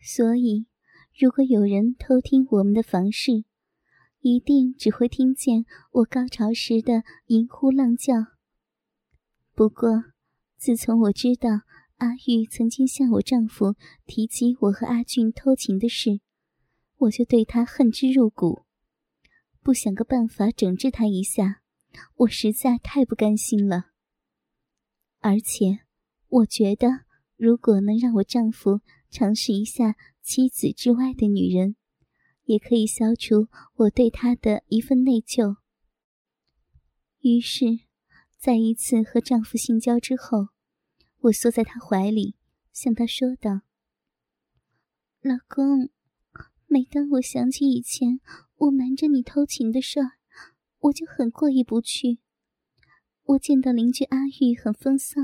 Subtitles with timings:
[0.00, 0.66] 所以，
[1.18, 3.44] 如果有人偷听我们的房事，
[4.20, 8.14] 一定只会听见我高潮时的银呼浪叫。
[9.54, 10.04] 不过，
[10.56, 11.50] 自从我知道
[11.96, 13.74] 阿玉曾经向我丈夫
[14.06, 16.20] 提及我和阿俊偷情的事，
[16.96, 18.62] 我就对他恨之入骨，
[19.62, 21.60] 不想个办法整治他一下，
[22.16, 23.86] 我实在太不甘心了。
[25.20, 25.80] 而且，
[26.28, 26.88] 我觉得
[27.36, 28.80] 如果能让我丈夫
[29.10, 31.76] 尝试一下妻子之外的女人，
[32.44, 35.56] 也可以消除我对她的一份内疚。
[37.20, 37.64] 于是，
[38.38, 40.48] 在一次和丈夫性交之后，
[41.22, 42.36] 我缩在他怀里，
[42.72, 43.62] 向他说道
[45.20, 45.90] ：“老公，
[46.66, 48.20] 每当我想起以前
[48.56, 50.12] 我瞒着你偷情的事儿，
[50.78, 52.20] 我就很过意不去。
[53.24, 55.20] 我见到邻居阿玉很风骚，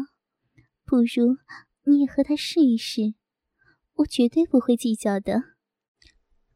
[0.85, 1.37] 不如
[1.85, 3.15] 你也和他试一试，
[3.95, 5.43] 我绝对不会计较的。”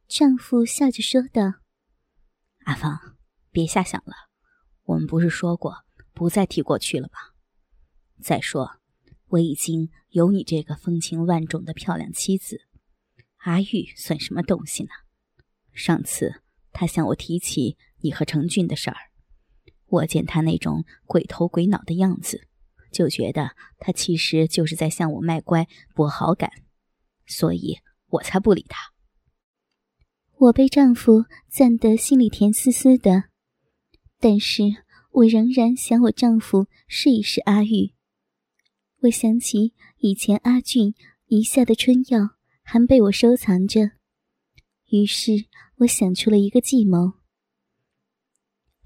[0.07, 1.61] 丈夫笑着说道
[2.65, 3.17] ：“阿芳，
[3.51, 4.13] 别瞎想了。
[4.85, 7.19] 我们不是说过不再提过去了吗？
[8.21, 8.79] 再说，
[9.27, 12.67] 我已经有你这个风情万种的漂亮妻子，
[13.37, 14.89] 阿玉算什么东西呢？
[15.71, 18.97] 上次他向我提起你和程俊的事儿，
[19.85, 22.47] 我见他那种鬼头鬼脑的样子，
[22.91, 26.51] 就觉得他其实就是在向我卖乖博好感，
[27.29, 27.77] 所以
[28.07, 28.91] 我才不理他。”
[30.37, 33.25] 我被丈夫赞得心里甜丝丝的，
[34.19, 34.63] 但是
[35.11, 37.93] 我仍然想我丈夫试一试阿玉。
[39.01, 40.93] 我想起以前阿俊
[41.27, 42.31] 遗下的春药
[42.63, 43.91] 还被我收藏着，
[44.87, 45.45] 于是
[45.79, 47.13] 我想出了一个计谋。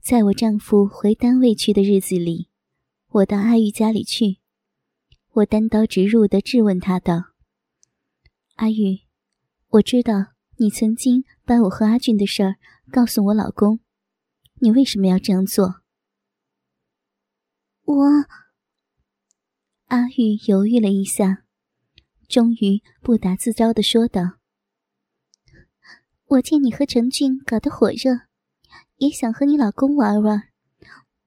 [0.02, 2.50] 在我丈夫回单位去的日子里，
[3.10, 4.40] 我到阿玉家里去，
[5.32, 7.33] 我单刀直入的质问他道
[8.56, 9.02] ：“阿玉，
[9.70, 12.58] 我知道。”你曾经把我和阿俊的事儿
[12.92, 13.80] 告诉我老公，
[14.59, 15.82] 你为什么要这样做？
[17.84, 18.06] 我
[19.88, 21.44] 阿玉犹豫了一下，
[22.30, 24.38] 终于不打自招的说道
[26.38, 28.28] ：“我见你和陈俊搞得火热，
[28.97, 30.50] 也想和你老公玩玩，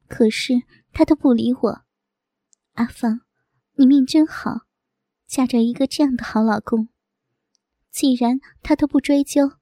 [0.06, 0.62] 可是
[0.92, 1.84] 他都不理我。
[2.74, 3.22] 阿芳，
[3.74, 4.66] 你命真好，
[5.26, 6.88] 嫁着一个这样的好老公。”
[7.96, 9.52] 既然他都不追究，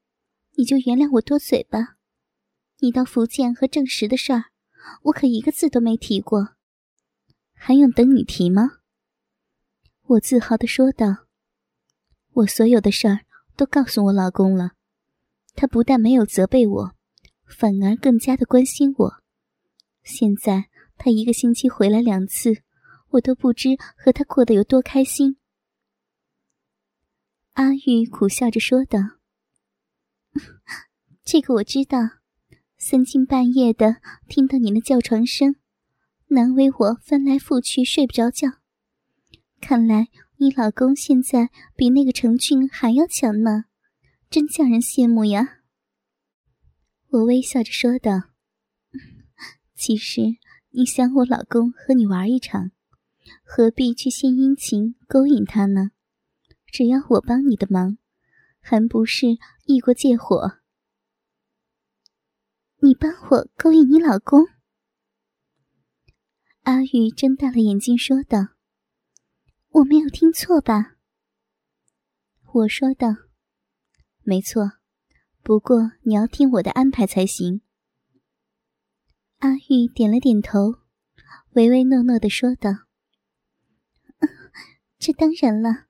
[0.56, 1.94] 你就原谅我多嘴吧。
[2.80, 4.46] 你到福建和郑石的事儿，
[5.02, 6.56] 我可一个字都没提过，
[7.54, 8.78] 还用等你提吗？
[10.02, 11.26] 我自豪的说道。
[12.32, 13.20] 我所有的事儿
[13.54, 14.72] 都告诉我老公了，
[15.54, 16.94] 他不但没有责备我，
[17.46, 19.22] 反而更加的关心我。
[20.02, 20.64] 现在
[20.96, 22.64] 他一个星期回来两次，
[23.10, 25.36] 我都不知和他过得有多开心。
[27.54, 28.98] 阿玉苦笑着说道
[31.24, 31.98] ：“这个我知道，
[32.76, 35.54] 三更半夜的听到你的叫床声，
[36.30, 38.48] 难为我翻来覆去睡不着觉。
[39.60, 43.66] 看来你老公现在比那个程俊还要强呢，
[44.28, 45.60] 真叫人羡慕呀。”
[47.10, 48.30] 我微笑着说道
[49.76, 50.22] ：“其实
[50.70, 52.72] 你想我老公和你玩一场，
[53.44, 55.92] 何必去献殷勤勾引他呢？”
[56.74, 57.98] 只要我帮你的忙，
[58.58, 60.58] 还不是易过借火？
[62.78, 64.48] 你帮我勾引你老公？
[66.62, 68.48] 阿玉睁大了眼睛说道
[69.70, 70.96] ：“我没有听错吧？”
[72.52, 73.06] 我说道
[74.26, 74.72] ：“没错，
[75.44, 77.60] 不过你要听我的安排才行。”
[79.38, 80.80] 阿玉点了点头，
[81.52, 82.70] 唯唯诺诺的说道
[84.98, 85.86] ：“这当然了。”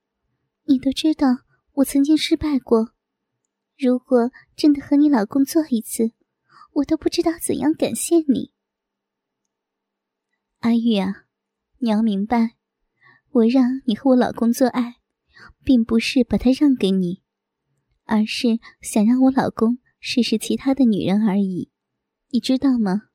[0.67, 1.43] 你都知道
[1.73, 2.93] 我曾经失败过，
[3.77, 6.13] 如果真的和你老公做一次，
[6.73, 8.51] 我都不知道怎样感谢你。
[10.59, 11.25] 阿玉啊，
[11.77, 12.55] 你要明白，
[13.29, 14.95] 我让你和我老公做爱，
[15.63, 17.21] 并不是把他让给你，
[18.05, 21.69] 而是想让我老公试试其他的女人而已，
[22.29, 23.09] 你知道吗？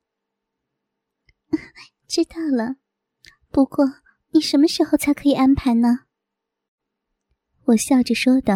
[2.06, 2.76] 知道了，
[3.50, 3.84] 不过
[4.30, 6.06] 你什么时候才可以安排呢？
[7.70, 8.54] 我笑着说道：“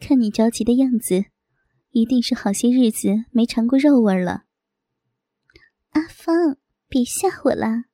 [0.00, 1.26] 看你着急的样子，
[1.90, 4.46] 一定是好些日子没尝过肉味了。”
[5.90, 6.56] 阿芳，
[6.88, 7.84] 别吓我啦。”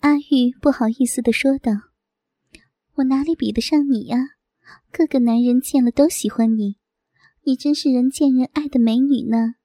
[0.00, 1.72] 阿玉不好意思的说道
[2.94, 4.36] ：“我哪里比得上你呀？
[4.92, 6.76] 各个男人见了都喜欢你，
[7.42, 9.56] 你真是人见人爱的美女呢。”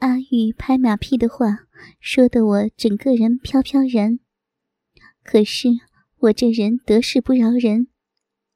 [0.00, 1.60] 阿玉拍马屁的话
[2.00, 4.18] 说的我整个人飘飘然，
[5.22, 5.68] 可是。
[6.24, 7.88] 我这人得势不饶人，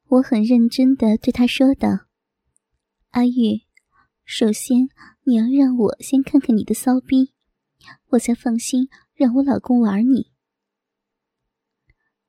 [0.07, 2.07] 我很认真的对他说道
[3.13, 3.61] ：“阿玉，
[4.25, 4.89] 首先
[5.25, 7.35] 你要让我先看看你的骚逼，
[8.13, 10.33] 我才放心让我老公玩你。”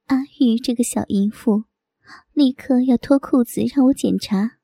[0.08, 1.64] 阿玉这个小淫妇，
[2.34, 4.58] 立刻要脱裤子让我检查。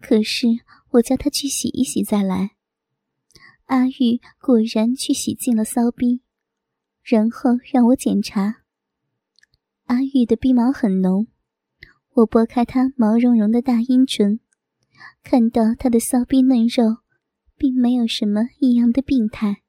[0.00, 0.46] 可是
[0.92, 2.52] 我叫她去洗一洗再来。
[3.66, 6.22] 阿玉果然去洗净了骚逼，
[7.02, 8.62] 然后让我检查。
[9.86, 11.26] 阿玉的鼻毛很浓，
[12.14, 14.40] 我拨开她毛茸茸的大阴唇，
[15.22, 16.98] 看到她的骚逼嫩肉，
[17.56, 19.62] 并没有什么异样的病态。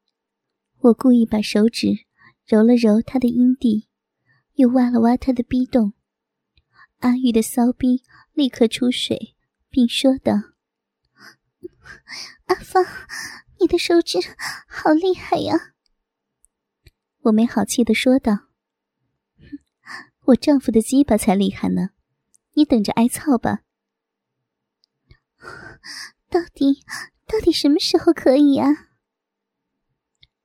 [0.79, 2.05] 我故意把手指
[2.45, 3.87] 揉了揉她的阴蒂。
[4.57, 5.93] 又挖了挖他的逼洞，
[7.01, 8.01] 阿玉的骚逼
[8.33, 9.35] 立刻出水，
[9.69, 10.33] 并说道
[12.49, 12.83] ：“阿芳，
[13.59, 14.17] 你的手指
[14.67, 15.75] 好厉害呀！”
[17.21, 18.46] 我没好气的说道
[20.27, 21.91] ：“我丈夫的鸡巴才厉害呢，
[22.53, 23.63] 你等着挨操吧。
[26.29, 26.83] ”到底
[27.25, 28.89] 到底什么时候可以呀？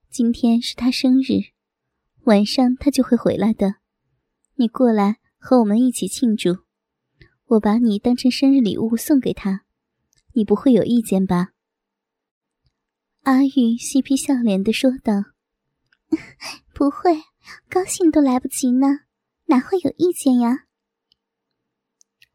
[0.09, 1.51] 今天是他生日，
[2.25, 3.77] 晚上他就会回来的。
[4.55, 6.59] 你过来和我们一起庆祝，
[7.47, 9.65] 我把你当成生日礼物送给他，
[10.35, 11.49] 你不会有意见吧？
[13.23, 15.25] 阿玉嬉皮笑脸的说道
[16.73, 17.23] ：“不会，
[17.69, 19.01] 高兴都来不及呢，
[19.47, 20.67] 哪会有意见呀？”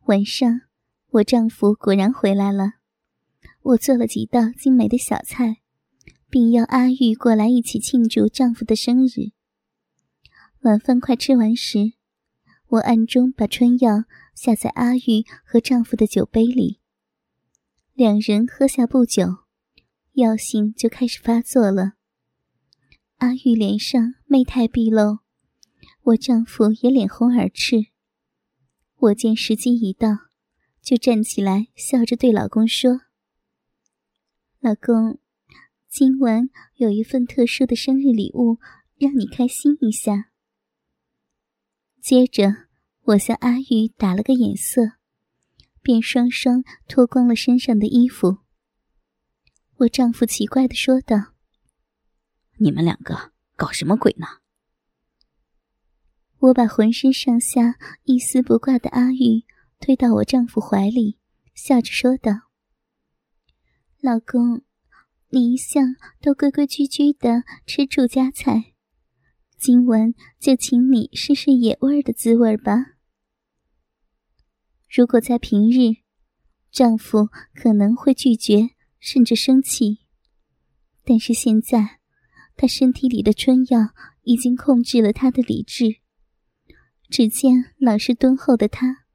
[0.07, 0.61] 晚上，
[1.07, 2.73] 我丈夫果然回来了，
[3.61, 5.57] 我做了几道精美的小菜，
[6.29, 9.31] 并邀阿玉过来一起庆祝丈夫的生日。
[10.61, 11.93] 晚饭快吃完时。
[12.69, 14.03] 我暗中把春药
[14.35, 16.81] 下在阿玉和丈夫的酒杯里。
[17.93, 19.45] 两人喝下不久，
[20.15, 21.93] 药性就开始发作了。
[23.19, 25.19] 阿玉脸上媚态毕露，
[26.07, 27.87] 我丈夫也脸红耳赤。
[28.95, 30.07] 我见时机已到，
[30.81, 33.01] 就站起来，笑着对老公说
[34.61, 35.19] ：“老公，
[35.89, 38.57] 今晚有一份特殊的生日礼物，
[38.95, 40.31] 让你开心一下。”
[41.99, 42.55] 接着，
[43.01, 44.93] 我向阿玉打了个眼色，
[45.81, 48.37] 便双双脱光了身上的衣服。
[49.79, 51.33] 我丈夫奇怪的说道
[52.59, 54.25] ：“你们两个搞什么鬼呢？”
[56.39, 59.43] 我把浑身上下一丝不挂的阿玉
[59.79, 61.17] 推到我丈夫怀里，
[61.55, 62.31] 笑着说道
[63.99, 64.61] ：“老公，
[65.29, 68.73] 你一向都规规矩矩的吃住家菜。”
[69.57, 72.97] 今晚就请你试试野味的滋味吧。
[74.87, 76.03] 如果在平日，
[76.71, 78.69] 丈夫可能会拒绝
[78.99, 80.01] 甚至生气，
[81.03, 81.99] 但是现在，
[82.55, 86.01] 他身体里的春药已经控制了他的理智。
[87.09, 89.05] 只见老实敦厚的他，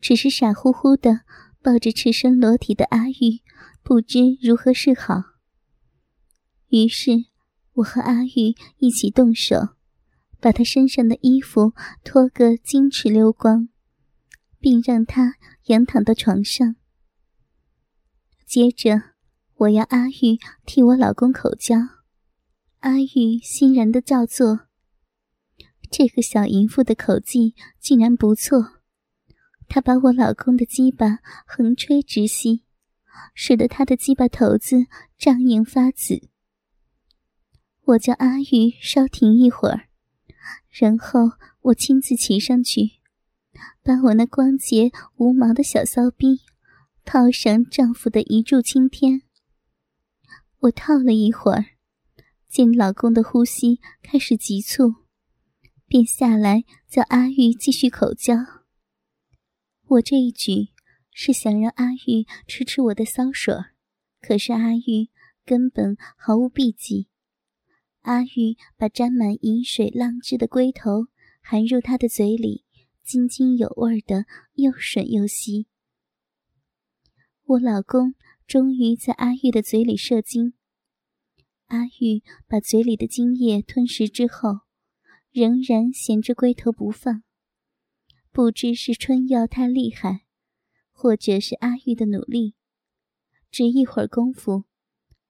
[0.00, 1.20] 只是傻乎乎的
[1.62, 3.42] 抱着赤身裸体的阿玉，
[3.82, 5.22] 不知如何是好。
[6.68, 7.26] 于是，
[7.74, 9.70] 我和阿玉一起动手。
[10.42, 13.68] 把他身上的衣服脱个金翅溜光，
[14.58, 15.34] 并让他
[15.66, 16.76] 仰躺到床上。
[18.46, 19.02] 接着，
[19.56, 21.76] 我要阿玉替我老公口交，
[22.78, 24.69] 阿玉欣然的照做。
[25.90, 28.80] 这个小淫妇的口技竟然不错，
[29.68, 32.62] 她把我老公的鸡巴横吹直吸，
[33.34, 34.86] 使得他的鸡巴头子
[35.18, 36.28] 胀硬发紫。
[37.84, 39.88] 我叫阿玉稍停一会儿。
[40.68, 42.92] 然后我亲自骑上去，
[43.82, 46.42] 把我那光洁无毛的小骚逼
[47.04, 49.22] 套上丈夫的一柱擎天。
[50.60, 51.64] 我套了一会儿，
[52.48, 54.94] 见老公的呼吸开始急促，
[55.90, 58.36] 便下来叫阿玉继续口交。
[59.88, 60.68] 我这一举
[61.10, 63.52] 是想让阿玉吃吃我的骚水，
[64.20, 65.10] 可是阿玉
[65.44, 67.08] 根本毫无避忌。
[68.02, 71.08] 阿玉把沾满饮水浪汁的龟头
[71.42, 72.64] 含入他的嘴里，
[73.02, 75.66] 津津有味的又吮又吸。
[77.46, 78.14] 我老公
[78.46, 80.54] 终于在阿玉的嘴里射精。
[81.66, 84.60] 阿玉把嘴里的精液吞食之后，
[85.32, 87.22] 仍然衔着龟头不放。
[88.32, 90.26] 不知是春药太厉害，
[90.92, 92.54] 或者是阿玉的努力，
[93.50, 94.64] 只一会儿功夫，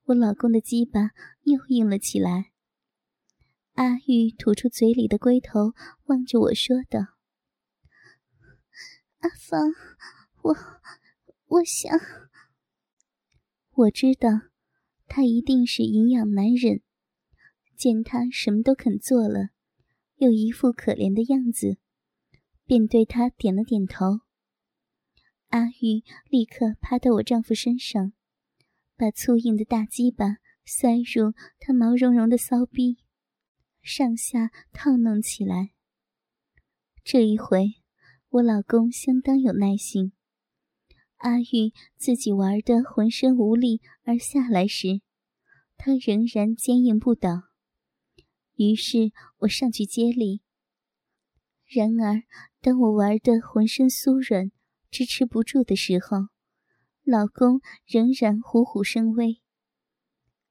[0.05, 1.11] 我老公的鸡巴
[1.45, 2.53] 又硬了起来。
[3.75, 5.73] 阿玉吐出嘴里的龟头，
[6.05, 7.01] 望着我说道
[9.21, 9.73] ：“阿芳，
[10.43, 10.57] 我
[11.47, 11.99] 我想，
[13.71, 14.29] 我知道
[15.07, 16.83] 他一定是营养难忍，
[17.77, 19.51] 见他什么都肯做了，
[20.21, 21.79] 又一副可怜的样子，
[22.67, 24.21] 便对他点了点头，
[25.49, 28.13] 阿玉立刻趴到我丈夫身上，
[28.99, 32.99] 把粗硬的大鸡巴塞入他毛茸茸的骚逼，
[33.81, 35.71] 上下套弄起来。
[37.03, 37.77] 这一回，
[38.29, 40.13] 我老公相当有耐心。
[41.17, 45.01] 阿玉自己玩得浑身无力而下来时，
[45.79, 47.50] 他仍然坚硬不倒。
[48.61, 50.43] 于是我上去接力。
[51.67, 52.25] 然而，
[52.61, 54.53] 当我玩得浑身酥软、
[54.91, 56.27] 支持不住的时候，
[57.03, 59.41] 老公仍然虎虎生威。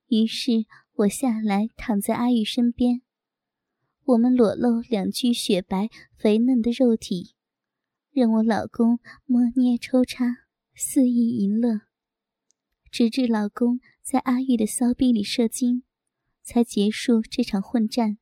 [0.07, 3.03] 于是我下来躺在阿玉身边。
[4.05, 7.35] 我们裸露两具雪白肥嫩的肉体，
[8.09, 10.25] 任我老公摸捏抽插，
[10.73, 11.81] 肆意淫乐，
[12.89, 15.83] 直至老公在阿玉的骚逼里射精，
[16.43, 18.17] 才结束这场混战。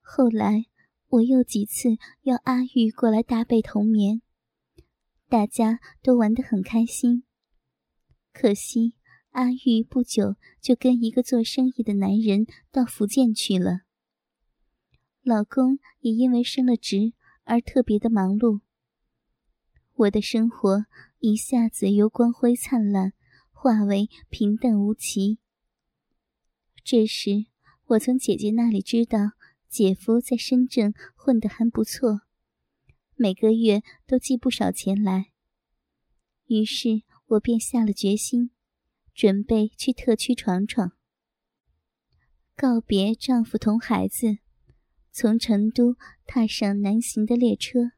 [0.00, 0.66] 后来
[1.08, 4.20] 我又几次要阿玉过来搭被同眠，
[5.28, 7.24] 大家都玩得很开心。
[8.32, 8.94] 可惜
[9.30, 13.82] 阿玉不久就跟一个做生意的男人到福建去了。
[15.22, 18.60] 老公也因为升了职而特别的忙碌，
[19.94, 20.86] 我的生活
[21.20, 23.12] 一下子由光辉灿烂
[23.50, 25.38] 化为平淡无奇。
[26.84, 27.46] 这时，
[27.86, 29.32] 我从姐姐那里知道
[29.70, 32.20] 姐夫在深圳混得还不错，
[33.16, 35.30] 每个月都寄不少钱来。
[36.46, 38.50] 于是我便下了决心，
[39.14, 40.92] 准备去特区闯闯，
[42.54, 44.38] 告别丈夫同孩子。
[45.10, 47.92] 从成都踏上南行的列车，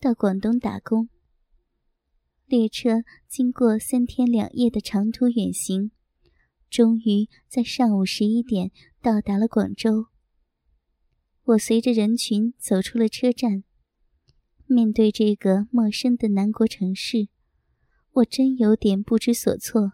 [0.00, 1.08] 到广东打工。
[2.46, 5.92] 列车经过三天两夜的长途远行，
[6.68, 8.70] 终于在上午十一点
[9.00, 10.06] 到达了广州。
[11.44, 13.62] 我随着人群走出了车站，
[14.66, 17.28] 面对这个陌生的南国城市，
[18.12, 19.92] 我真有点不知所措。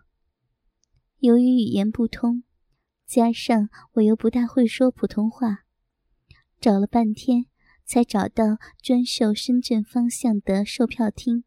[1.18, 2.42] 由于语言不通，
[3.06, 5.64] 加上我又不大会说普通话。
[6.58, 7.46] 找了半天，
[7.84, 11.44] 才找到专售深圳方向的售票厅。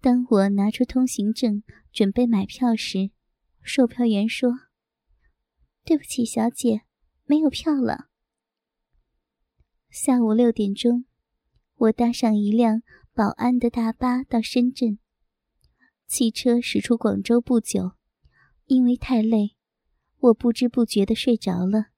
[0.00, 3.10] 当我拿出通行证准备买票时，
[3.68, 4.50] 售票员说
[5.84, 6.80] ：“对不起，小姐，
[7.26, 8.08] 没有票了。”
[9.90, 11.04] 下午六点钟，
[11.76, 12.82] 我搭上一辆
[13.12, 14.98] 保安的大巴到深圳。
[16.06, 17.92] 汽车驶出广州不久，
[18.64, 19.54] 因为太累，
[20.18, 21.88] 我不知不觉的睡着了。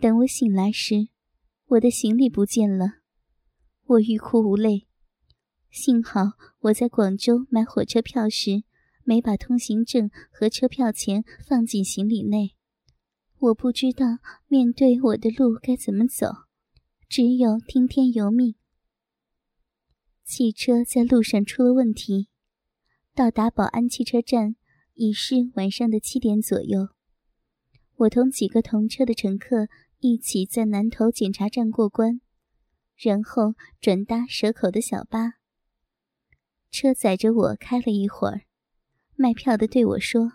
[0.00, 1.08] 等我醒来时，
[1.66, 3.00] 我的行李不见了，
[3.84, 4.86] 我欲哭无泪。
[5.70, 8.62] 幸好我在广州买火车票时，
[9.08, 12.54] 没把通行证和车票钱放进行李内。
[13.38, 14.04] 我不知道
[14.48, 16.26] 面对我的路该怎么走，
[17.08, 18.54] 只有听天由命。
[20.24, 22.28] 汽车在路上出了问题，
[23.14, 24.56] 到达宝安汽车站
[24.92, 26.88] 已是晚上的七点左右。
[27.94, 29.68] 我同几个同车的乘客。
[30.00, 32.20] 一起在南头检查站过关，
[32.94, 35.40] 然后转搭蛇口的小巴。
[36.70, 38.42] 车载着我开了一会儿，
[39.20, 40.34] 卖票的对我说：“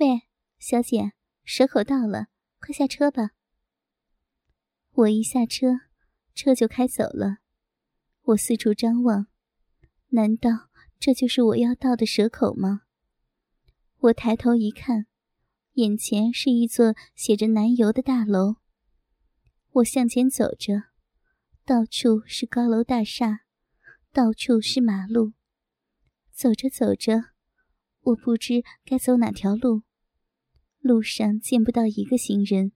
[0.00, 0.22] 喂，
[0.58, 1.12] 小姐，
[1.44, 2.28] 蛇口到了，
[2.58, 3.32] 快下车吧。”
[4.92, 5.80] 我一下车，
[6.34, 7.40] 车就开走了。
[8.22, 9.26] 我四处张望，
[10.08, 12.84] 难道这就是我要到的蛇口吗？
[13.98, 15.04] 我抬头一看。
[15.74, 18.56] 眼前是一座写着“南油”的大楼。
[19.72, 20.84] 我向前走着，
[21.66, 23.40] 到处是高楼大厦，
[24.10, 25.34] 到处是马路。
[26.30, 27.31] 走着走着，
[28.02, 29.82] 我不知该走哪条路，
[30.80, 32.72] 路上见不到一个行人。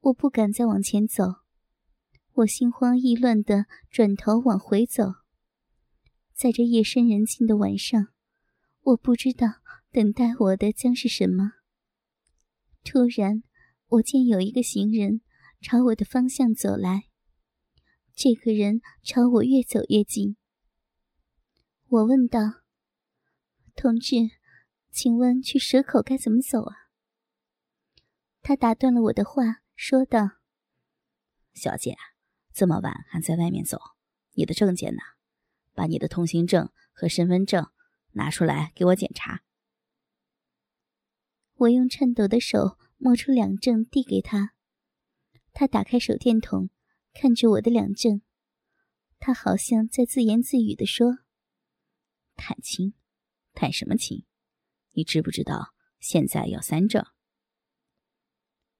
[0.00, 1.24] 我不敢再往前走，
[2.32, 5.14] 我心慌意乱地转头往回走。
[6.34, 8.08] 在这夜深人静的晚上，
[8.82, 9.46] 我不知道
[9.90, 11.52] 等待我的将是什么。
[12.84, 13.42] 突然，
[13.86, 15.20] 我见有一个行人
[15.60, 17.04] 朝我的方向走来。
[18.14, 20.36] 这个人朝我越走越近。
[21.88, 22.40] 我问道
[23.76, 24.16] ：“同志，
[24.90, 26.74] 请问去蛇口该怎么走啊？”
[28.42, 30.38] 他打断了我的话，说道
[31.52, 31.96] ：“小姐，
[32.52, 33.78] 这么晚还在外面走，
[34.32, 35.02] 你的证件呢？
[35.74, 37.70] 把你的通行证和身份证
[38.12, 39.42] 拿出来给我检查。”
[41.56, 44.54] 我用颤抖的手摸出两证递给他，
[45.52, 46.70] 他打开手电筒，
[47.12, 48.22] 看着我的两证，
[49.18, 51.18] 他好像在自言自语地说
[52.36, 52.94] ：“探亲，
[53.56, 54.24] 谈什么情？
[54.92, 57.04] 你知不知道现在要三证？”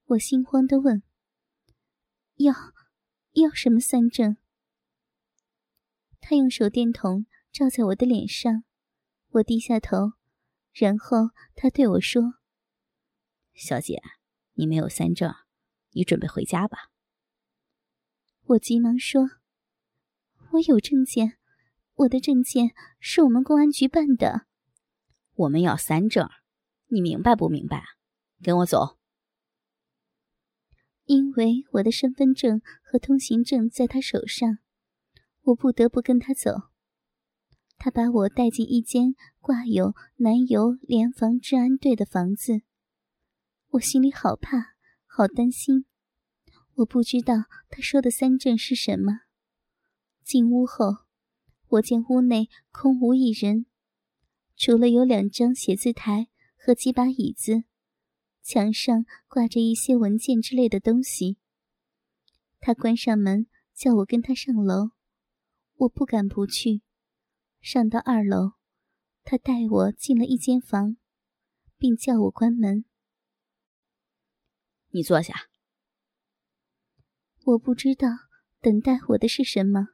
[0.05, 1.03] 我心慌的问
[2.37, 2.53] ：“要
[3.33, 4.37] 要什么三证？”
[6.21, 8.63] 他用手电筒照在我的脸上，
[9.29, 10.13] 我低下头，
[10.73, 12.35] 然后他对我说
[13.53, 14.01] ：“小姐，
[14.53, 15.33] 你没有三证，
[15.91, 16.91] 你准备回家吧。”
[18.47, 19.29] 我急忙说
[20.53, 21.37] ：“我有证件，
[21.95, 24.46] 我的证件是我们公安局办的。
[25.37, 26.27] 我们要三证，
[26.87, 27.83] 你明白不明白？
[28.43, 28.97] 跟我走。”
[31.05, 34.59] 因为我的身份证和通行证在他手上。
[35.43, 36.51] 我不得不跟他走。
[37.77, 42.63] 他把我带进一间挂有南邮联防治安队的房子，
[43.69, 44.75] 我心里好怕，
[45.05, 45.85] 好担心。
[46.73, 49.21] 我不知道他说的三证是什么。
[50.23, 51.05] 进屋后，
[51.67, 53.67] 我见屋内空无一人，
[54.57, 57.63] 除了有两张写字台和几把椅子，
[58.41, 61.37] 墙上挂着一些文件之类的东西。
[62.59, 63.45] 他关上门，
[63.75, 64.89] 叫我跟他上楼。
[65.75, 66.81] 我不敢不去，
[67.61, 68.53] 上到二楼，
[69.23, 70.97] 他带我进了一间房，
[71.77, 72.83] 并叫我关门。
[74.89, 75.51] 你坐下。
[77.45, 78.07] 我不知道
[78.59, 79.89] 等待我的是什么。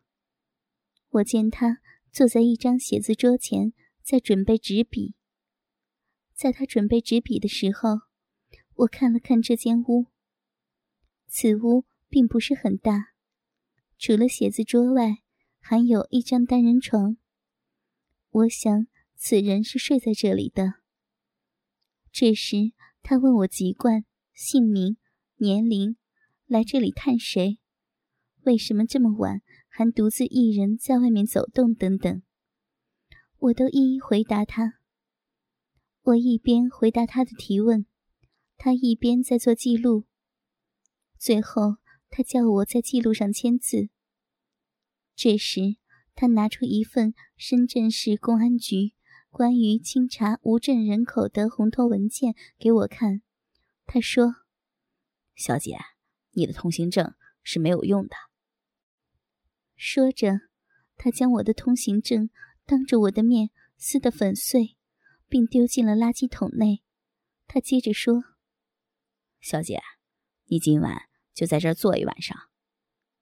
[1.09, 1.79] 我见他
[2.13, 3.73] 坐在一张写字桌前，
[4.03, 5.15] 在准备纸笔。
[6.33, 8.01] 在他准备纸笔的时候，
[8.75, 10.07] 我看了看这间屋。
[11.27, 13.13] 此屋并不是很大，
[13.97, 15.23] 除了写字桌外。
[15.65, 17.15] 还有一张单人床，
[18.31, 20.73] 我想此人是睡在这里的。
[22.11, 24.97] 这时，他问我籍贯、姓名、
[25.37, 25.95] 年龄，
[26.47, 27.59] 来这里看谁，
[28.41, 32.21] 为什么这么晚还独自一人在外面走动等等，
[33.43, 34.79] 我都一一回答他。
[36.03, 37.85] 我一边回答他的提问，
[38.55, 40.05] 他一边在做记录。
[41.17, 41.75] 最后，
[42.09, 43.89] 他叫我在记录上签字。
[45.13, 45.75] 这时，
[46.15, 48.93] 他拿出一份深圳市公安局
[49.29, 53.21] 关于清查无证人口的红头文件给我看。
[53.85, 54.35] 他说
[55.35, 55.77] ：“小姐，
[56.31, 58.15] 你的通行证是没有用的。”
[59.75, 60.39] 说着，
[60.95, 62.29] 他将我的通行证
[62.65, 64.77] 当着我的面撕得粉碎，
[65.27, 66.83] 并丢进了垃圾桶内。
[67.47, 68.23] 他接着说
[69.41, 69.81] ：“小姐，
[70.45, 72.37] 你今晚就在这儿坐一晚上，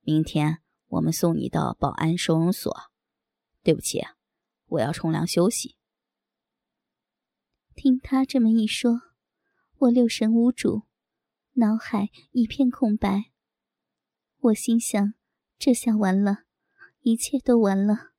[0.01, 0.59] 明天。”
[0.91, 2.69] 我们送你到保安收容所。
[3.63, 4.01] 对不起，
[4.65, 5.77] 我要冲凉休息。
[7.75, 8.99] 听他这么一说，
[9.77, 10.81] 我六神无主，
[11.53, 13.31] 脑海一片空白。
[14.39, 15.13] 我心想：
[15.57, 16.43] 这下完了，
[16.99, 18.10] 一切都完了。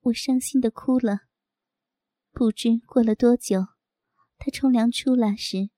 [0.00, 1.20] 我伤心的哭了。
[2.32, 3.66] 不知过了多久，
[4.38, 5.70] 他冲凉出来时，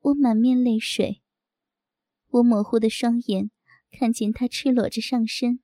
[0.00, 1.22] 我满面泪水。
[2.28, 3.50] 我模糊的双眼。
[3.92, 5.58] 看见他赤裸着上身，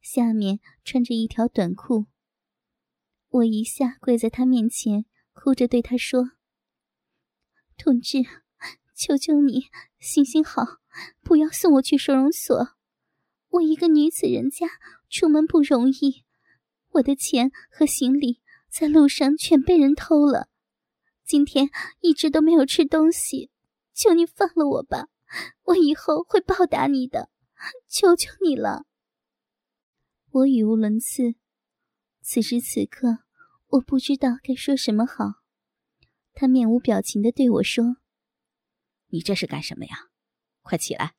[0.00, 2.06] 下面穿着一条短裤。
[3.28, 6.30] 我一下跪在他面前，哭着对他说
[7.76, 8.22] ：“同志，
[8.96, 9.66] 求求你，
[9.98, 10.80] 行行好，
[11.20, 12.70] 不要送我去收容所。
[13.50, 14.66] 我一个女子人家，
[15.10, 16.24] 出门不容易，
[16.94, 20.48] 我的钱和行李在路上全被人偷了，
[21.24, 23.50] 今天一直都没有吃东西，
[23.92, 25.08] 求你放了我吧，
[25.62, 27.30] 我以后会报答你的。”
[27.88, 28.84] 求求你了！
[30.30, 31.36] 我语无伦次。
[32.20, 33.20] 此时此刻，
[33.68, 35.40] 我不知道该说什么好。
[36.34, 37.96] 他面无表情的对我说
[39.08, 40.10] ：“你这是干什么呀？
[40.60, 41.14] 快起来！”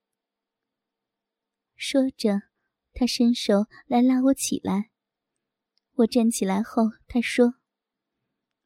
[1.75, 2.43] 说着，
[2.93, 4.91] 他伸手来拉我起来。
[5.95, 7.55] 我站起来后，他说：“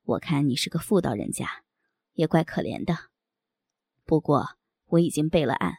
[0.03, 1.63] 我看你是个妇道人家，
[2.13, 3.09] 也怪可怜的。
[4.03, 5.77] 不过我已经备了案，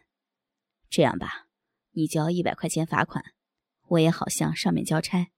[0.88, 1.48] 这样吧。”
[1.92, 3.34] 你交一百块钱罚款，
[3.88, 5.32] 我也好向上面交差。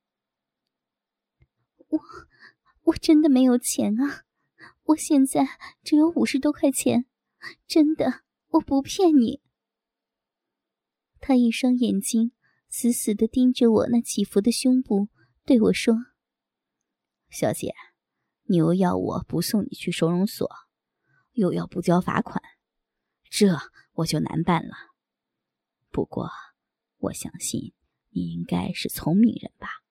[1.88, 2.00] 我
[2.82, 4.24] 我真的没有钱啊！
[4.82, 7.06] 我现在只有五十多块钱，
[7.66, 9.40] 真的，我不骗你。
[11.20, 12.32] 他一双眼睛
[12.68, 15.08] 死死的盯着我那起伏的胸部，
[15.44, 15.94] 对我说
[17.28, 17.74] ：“小姐，
[18.44, 20.48] 你又要我不送你去收容所，
[21.32, 22.42] 又要不交罚款，
[23.28, 23.58] 这
[23.94, 24.74] 我就难办了。”
[25.90, 26.30] 不过，
[26.98, 27.74] 我相信
[28.10, 29.82] 你应该是聪明人吧。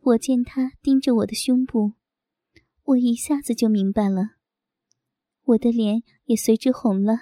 [0.00, 1.94] 我见他盯着我的胸部，
[2.82, 4.32] 我一下子就明白了，
[5.44, 7.14] 我的脸也随之红了。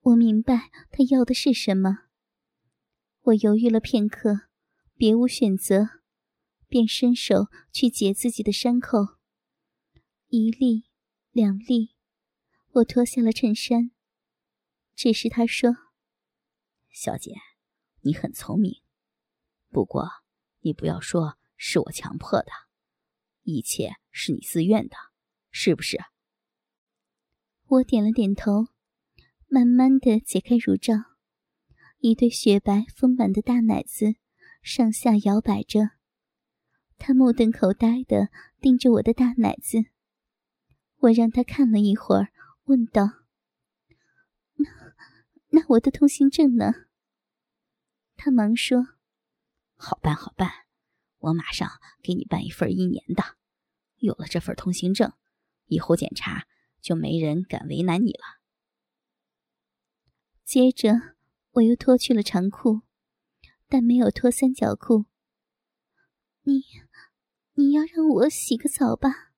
[0.00, 2.06] 我明白他要的是什么。
[3.20, 4.48] 我犹豫了片刻，
[4.96, 5.88] 别无选择，
[6.68, 9.18] 便伸手去解自己的伤口。
[10.28, 10.84] 一粒，
[11.30, 11.94] 两粒，
[12.72, 13.90] 我脱下了衬衫。
[14.94, 15.76] 这时他说
[16.90, 17.34] ：“小姐，
[18.02, 18.80] 你很聪明，
[19.70, 20.08] 不过
[20.60, 22.52] 你不要说是我强迫的，
[23.42, 24.96] 一切是你自愿的，
[25.50, 25.98] 是不是？
[27.66, 28.68] 我点了点头，
[29.48, 30.94] 慢慢的解开乳罩，
[31.98, 34.16] 一对雪白丰满的大奶子
[34.62, 35.90] 上下摇摆着。
[36.96, 38.28] 他目瞪口呆的
[38.60, 39.86] 盯着我的大奶子，
[40.98, 42.32] 我让他看了一会儿，
[42.64, 43.24] 问道
[44.56, 44.70] ：“那
[45.50, 46.72] 那我的通行证呢？”
[48.16, 48.86] 他忙说
[49.76, 50.50] ：“好办，好办，
[51.18, 51.68] 我马上
[52.02, 53.36] 给你办一份一年的。
[53.96, 55.12] 有了这份通行证，
[55.66, 56.46] 以后检查。”
[56.82, 58.40] 就没人敢为难你了。
[60.42, 61.14] 接着，
[61.52, 62.80] 我又脱去了长裤，
[63.72, 65.06] 但没有脱三角裤。
[66.42, 66.60] 你，
[67.54, 69.32] 你要让我洗个澡吧？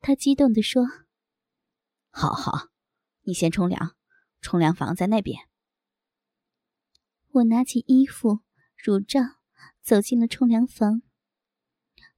[0.00, 0.84] 他激动地说
[2.10, 2.70] ：“好好，
[3.22, 3.94] 你先冲凉，
[4.40, 5.48] 冲凉房在那边。”
[7.30, 8.40] 我拿起衣服、
[8.74, 9.20] 乳罩，
[9.80, 11.02] 走进了冲凉房。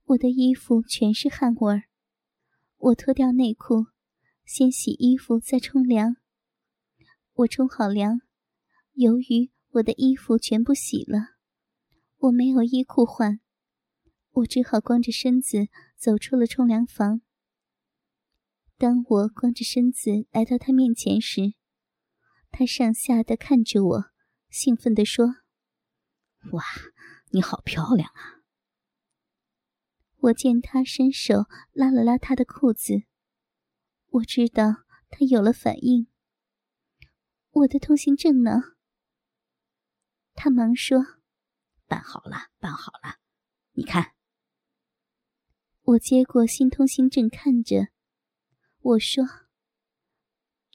[0.05, 1.91] 我的衣服全是汗味儿。
[2.79, 3.89] 我脱掉内裤，
[4.47, 6.17] 先洗衣服，再冲凉。
[7.35, 8.23] 我冲好凉，
[8.95, 11.37] 由于我的衣服全部洗了，
[12.17, 13.41] 我没有衣裤换，
[14.33, 17.21] 我只好光着身子走出了冲凉房。
[18.77, 21.55] 当我光着身子来到他面前时，
[22.51, 24.05] 他上下的看着我，
[24.49, 25.37] 兴奋地说
[26.53, 26.65] ：“哇，
[27.31, 28.43] 你好漂亮啊！”
[30.19, 33.05] 我见他伸手拉了拉他的裤子，
[34.09, 36.09] 我知道他有了反应。
[37.51, 38.61] 我的通行证呢？
[40.35, 40.99] 他忙说
[41.87, 43.17] ：“办好了，办好了，
[43.73, 44.15] 你看。”
[45.83, 47.89] 我接过新通行证，看着
[48.81, 49.25] 我说：“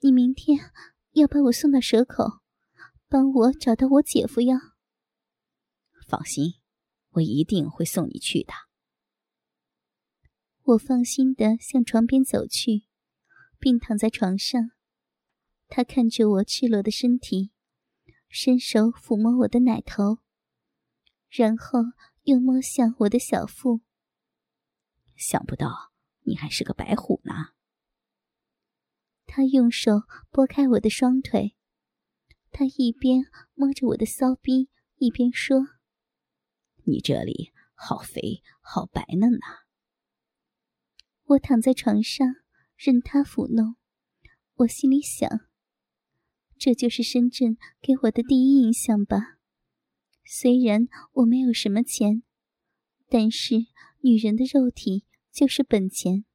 [0.01, 0.71] 你明天
[1.11, 2.41] 要把我送到蛇口，
[3.07, 4.75] 帮我找到我姐夫呀。”
[6.07, 6.55] 放心，
[7.11, 8.53] 我一定会送你去的。
[10.63, 12.85] 我放心的向床边走去，
[13.57, 14.71] 并躺在床上。
[15.67, 17.51] 他看着我赤裸的身体，
[18.37, 20.17] 伸手抚摸我的奶头，
[21.29, 21.79] 然后
[22.23, 23.79] 又摸向我的小腹。
[25.15, 25.93] 想不到
[26.23, 27.53] 你还是个白虎呢。
[29.25, 31.55] 他用手拨开我的双腿，
[32.51, 35.57] 他一边摸着我的骚逼，一边说
[36.83, 39.63] ：“你这里好肥，好白嫩呐。”
[41.23, 42.27] 我躺在床上，
[42.75, 43.77] 任他抚弄。
[44.55, 45.29] 我心里想：
[46.57, 49.37] 这就是深圳给我的第一印象吧。
[50.23, 52.23] 虽然我没有什么钱，
[53.09, 53.67] 但是
[54.01, 56.25] 女人的肉体就是本钱。